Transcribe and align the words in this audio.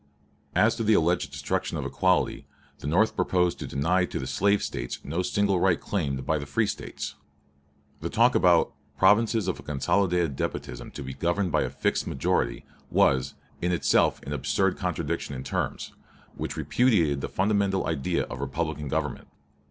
As 0.55 0.75
to 0.77 0.83
the 0.83 0.95
alleged 0.95 1.31
destruction 1.31 1.77
of 1.77 1.85
equality, 1.85 2.47
the 2.79 2.87
North 2.87 3.15
proposed 3.15 3.59
to 3.59 3.67
deny 3.67 4.03
to 4.05 4.17
the 4.17 4.25
slave 4.25 4.63
States 4.63 4.97
no 5.03 5.21
single 5.21 5.59
right 5.59 5.79
claimed 5.79 6.25
by 6.25 6.39
the 6.39 6.47
free 6.47 6.65
States. 6.65 7.13
The 7.99 8.09
talk 8.09 8.33
about 8.33 8.73
"provinces 8.97 9.47
of 9.47 9.59
a 9.59 9.61
consolidated 9.61 10.35
despotism 10.35 10.89
to 10.93 11.03
be 11.03 11.13
governed 11.13 11.51
by 11.51 11.61
a 11.61 11.69
fixed 11.69 12.07
majority" 12.07 12.65
was, 12.89 13.35
in 13.61 13.71
itself 13.71 14.19
an 14.23 14.33
absurd 14.33 14.75
contradiction 14.75 15.35
in 15.35 15.43
terms, 15.43 15.93
which 16.33 16.57
repudiated 16.57 17.21
the 17.21 17.29
fundamental 17.29 17.85
idea 17.85 18.23
of 18.23 18.39
republican 18.41 18.87
government. 18.87 19.27